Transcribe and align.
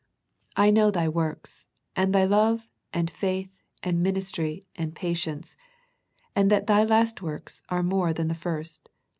I 0.57 0.71
know 0.71 0.89
thy 0.89 1.07
works, 1.07 1.67
and 1.95 2.11
thy 2.11 2.25
love 2.25 2.67
and 2.91 3.07
faith 3.07 3.59
and 3.83 4.01
ministry 4.01 4.63
and 4.75 4.95
patience, 4.95 5.55
and 6.35 6.49
that 6.49 6.65
thy 6.65 6.83
last 6.83 7.21
works 7.21 7.61
are 7.69 7.83
more 7.83 8.11
than 8.11 8.27
the 8.27 8.33
first. 8.33 8.89